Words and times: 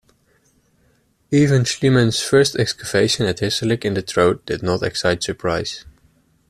Even 1.29 1.63
Schliemann's 1.63 2.21
first 2.23 2.55
excavations 2.55 3.29
at 3.29 3.37
Hissarlik 3.37 3.85
in 3.85 3.93
the 3.93 4.01
Troad 4.01 4.43
did 4.47 4.63
not 4.63 4.81
excite 4.81 5.21
surprise. 5.21 5.85